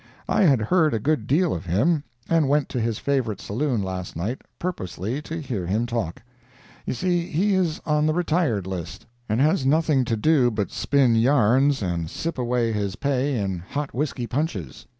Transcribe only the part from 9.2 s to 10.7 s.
and has nothing to do